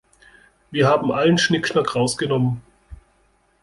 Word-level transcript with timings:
Wir 0.71 0.87
haben 0.87 1.11
allen 1.11 1.37
Schnickschnack 1.37 1.95
rausgenommen. 1.95 2.63